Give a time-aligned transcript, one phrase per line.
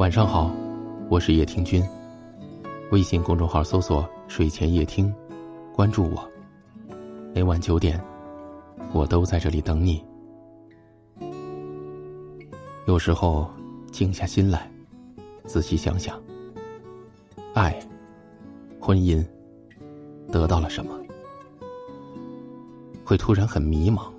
[0.00, 0.50] 晚上好，
[1.10, 1.86] 我是叶听君。
[2.90, 5.14] 微信公众号搜索“睡前夜听”，
[5.76, 6.26] 关注我。
[7.34, 8.02] 每晚九点，
[8.94, 10.02] 我都在这里等你。
[12.86, 13.50] 有时候
[13.92, 14.72] 静下心来，
[15.44, 16.18] 仔细想想，
[17.52, 17.78] 爱、
[18.80, 19.22] 婚姻
[20.32, 20.98] 得到了什么，
[23.04, 24.10] 会突然很迷茫。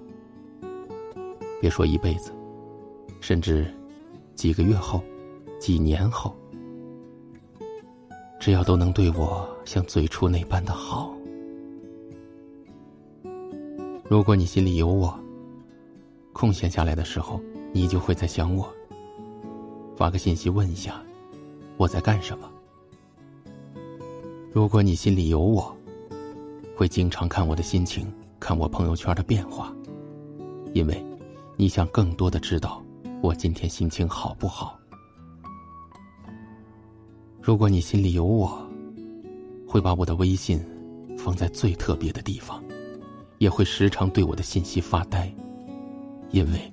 [1.60, 2.32] 别说一辈子，
[3.20, 3.66] 甚至
[4.36, 5.02] 几个月后。
[5.62, 6.36] 几年后，
[8.40, 11.14] 只要都能对我像最初那般的好。
[14.10, 15.14] 如果你心里有我，
[16.34, 17.40] 空闲下来的时候，
[17.72, 18.68] 你就会在想我。
[19.96, 21.00] 发个信息问一下，
[21.78, 22.50] 我在干什么。
[24.52, 25.72] 如果你心里有我，
[26.76, 29.72] 会经常看我的心情，看我朋友圈的变化，
[30.74, 31.06] 因为
[31.56, 32.84] 你想更多的知道
[33.22, 34.81] 我今天心情好不好。
[37.52, 38.66] 如果你心里有我，
[39.68, 40.58] 会把我的微信
[41.18, 42.64] 放在最特别的地方，
[43.40, 45.30] 也会时常对我的信息发呆，
[46.30, 46.72] 因为，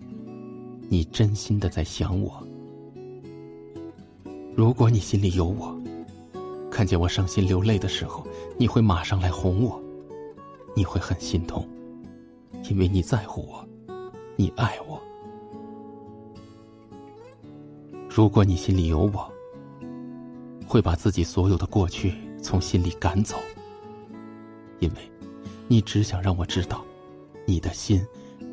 [0.89, 2.41] 你真心的在想我。
[4.55, 5.77] 如果你心里有我，
[6.71, 8.25] 看见我伤心流泪的时候，
[8.57, 9.83] 你会马上来哄我，
[10.77, 11.67] 你会很心痛，
[12.71, 13.69] 因为你在乎我，
[14.37, 14.97] 你爱我。
[18.09, 19.29] 如果你心里有我。
[20.69, 23.39] 会把自己所有的过去从心里赶走，
[24.81, 25.11] 因为，
[25.67, 26.85] 你只想让我知道，
[27.47, 28.07] 你的心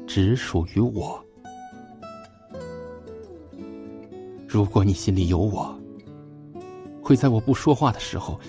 [0.07, 1.21] 只属于我。
[4.47, 5.77] 如果你心里有我，
[7.03, 8.39] 会在我不说话的时候，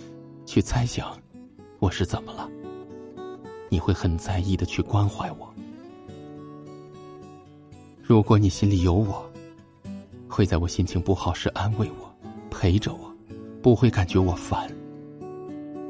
[0.47, 1.19] 去猜想
[1.81, 2.48] 我是怎么了。
[3.69, 5.53] 你会很在意的去关怀我。
[8.00, 9.28] 如果你心里有我，
[10.28, 12.09] 会在我心情不好时安慰我，
[12.48, 13.16] 陪着我。
[13.66, 14.71] 不会感觉我烦。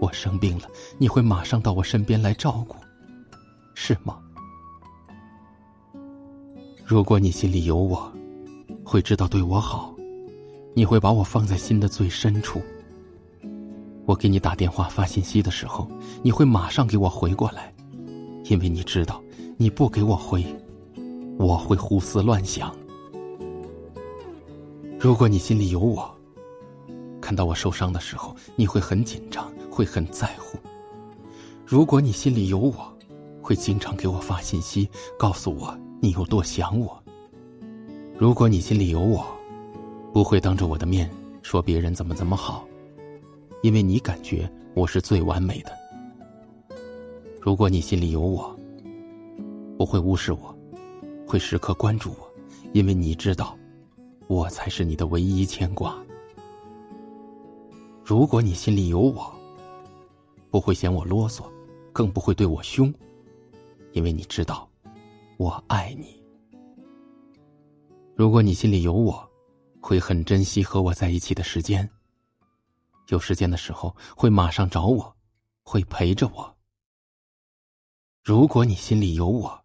[0.00, 0.64] 我生病了，
[0.96, 2.74] 你会马上到我身边来照顾，
[3.74, 4.16] 是吗？
[6.86, 8.10] 如果你心里有我，
[8.82, 9.94] 会知道对我好，
[10.72, 12.62] 你会把我放在心的最深处。
[14.06, 15.86] 我给你打电话发信息的时候，
[16.22, 17.74] 你会马上给我回过来，
[18.44, 19.22] 因为你知道，
[19.58, 20.42] 你不给我回，
[21.36, 22.74] 我会胡思乱想。
[24.98, 26.15] 如果你心里有我。
[27.26, 30.56] 看到我受伤的时候，你会很紧张，会很在乎。
[31.64, 32.96] 如果你心里有我，
[33.42, 34.88] 会经常给我发信息，
[35.18, 37.02] 告诉我你有多想我。
[38.16, 39.26] 如果你心里有我，
[40.12, 41.10] 不会当着我的面
[41.42, 42.64] 说别人怎么怎么好，
[43.60, 45.72] 因为你感觉我是最完美的。
[47.40, 48.56] 如果你心里有我，
[49.76, 50.56] 不会无视我，
[51.26, 52.32] 会时刻关注我，
[52.72, 53.58] 因为你知道，
[54.28, 55.92] 我才是你的唯一牵挂。
[58.08, 59.34] 如果你心里有我，
[60.48, 61.42] 不会嫌我啰嗦，
[61.92, 62.94] 更不会对我凶，
[63.94, 64.70] 因为你知道，
[65.38, 66.22] 我爱你。
[68.14, 69.28] 如果你心里有我，
[69.80, 71.90] 会很珍惜和我在一起的时间。
[73.08, 75.16] 有时间的时候会马上找我，
[75.64, 76.56] 会陪着我。
[78.22, 79.64] 如果你心里有我，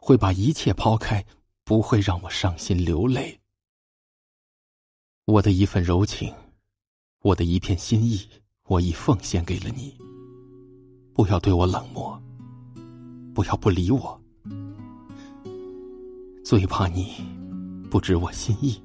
[0.00, 1.26] 会把一切抛开，
[1.64, 3.40] 不会让我伤心流泪。
[5.24, 6.32] 我的一份柔情。
[7.22, 8.18] 我的一片心意，
[8.66, 9.94] 我已奉献给了你。
[11.12, 12.18] 不要对我冷漠，
[13.34, 14.18] 不要不理我。
[16.42, 17.12] 最怕你
[17.90, 18.80] 不知我心意，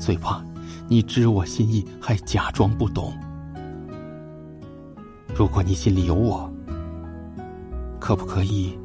[0.00, 0.44] 最怕
[0.88, 3.16] 你知我心意还假装不懂。
[5.36, 6.52] 如果你心里有我，
[8.00, 8.76] 可不可以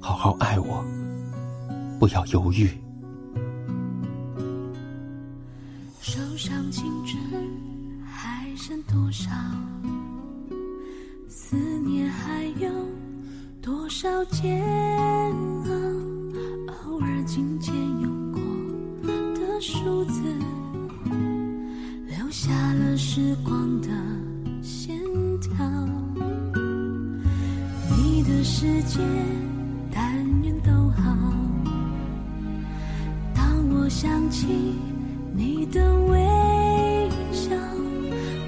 [0.00, 0.84] 好好爱我？
[1.98, 2.70] 不要犹豫。
[6.14, 7.18] 手上青春
[8.04, 9.30] 还剩多少
[11.26, 11.56] 思
[11.86, 12.68] 念，还有
[13.62, 14.62] 多少煎
[15.64, 15.70] 熬？
[16.84, 18.42] 偶尔紧牵用过
[19.40, 20.20] 的数字，
[22.06, 23.88] 留下了时光的
[24.62, 25.00] 线
[25.40, 25.66] 条。
[27.88, 29.00] 你的世界，
[29.90, 31.16] 但愿都好。
[33.34, 34.74] 当我想起
[35.34, 36.18] 你的微
[37.32, 37.50] 笑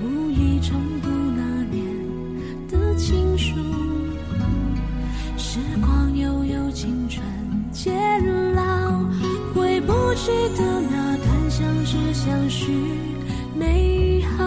[0.03, 1.83] 无意重读那年
[2.69, 3.55] 的情书
[5.37, 7.25] 时光悠悠青春
[7.73, 7.95] 渐
[8.55, 8.63] 老
[9.55, 12.73] 回不去的那段相知相许
[13.57, 14.45] 美好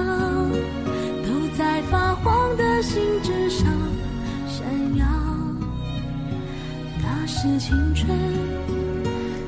[1.26, 3.66] 都在发黄的信纸上
[4.48, 4.68] 闪
[4.98, 5.06] 耀。
[7.02, 8.08] 那是青春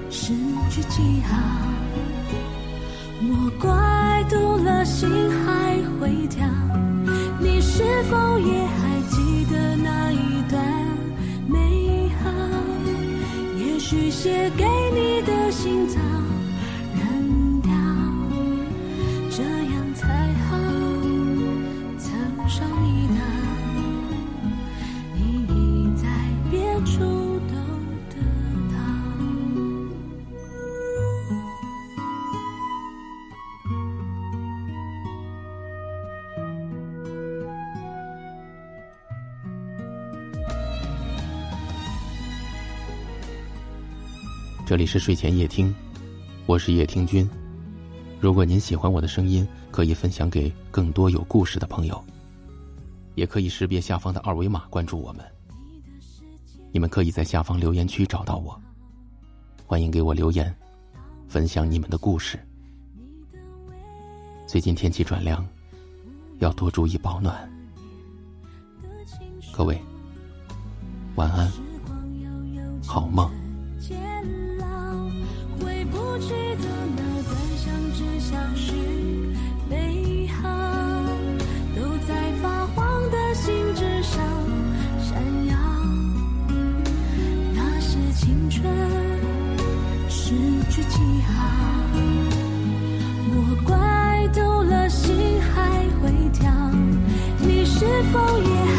[0.10, 0.34] 失
[0.70, 1.79] 去记号。
[3.22, 3.70] 莫怪
[4.30, 6.48] 读了心还会跳。
[7.40, 10.64] 你是否也还记得那一段
[11.48, 12.30] 美好？
[13.58, 14.64] 也许写给
[44.70, 45.74] 这里是睡前夜听，
[46.46, 47.28] 我是夜听君。
[48.20, 52.00] 如果您喜欢我的声音，可以分享给更多有故事的朋友，
[53.16, 55.26] 也可以识别下方的二维码关注我们。
[56.72, 58.62] 你们可以在下方留言区找到我，
[59.66, 60.56] 欢迎给我留言，
[61.28, 62.38] 分享你们的故事。
[64.46, 65.44] 最近天气转凉，
[66.38, 67.52] 要多注意保暖。
[69.52, 69.82] 各位，
[71.16, 71.52] 晚安，
[72.86, 73.39] 好梦。
[76.20, 76.30] 记
[76.62, 76.68] 得
[76.98, 78.74] 那段相知相许
[79.70, 80.50] 美好
[81.76, 84.22] 都在发黄的信纸上
[85.00, 85.18] 闪
[85.48, 85.58] 耀
[87.56, 88.70] 那是青春
[90.10, 90.34] 失
[90.70, 91.50] 去记号
[93.32, 96.52] 我怪丢了心还会跳
[97.40, 98.79] 你是否也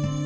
[0.00, 0.21] Bye.